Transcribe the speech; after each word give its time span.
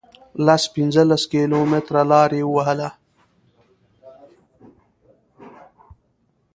لس 0.45 0.63
پنځلس 0.73 1.23
کیلومتره 1.31 2.01
لار 2.11 2.29
یې 2.37 2.43
ووهله. 2.47 2.89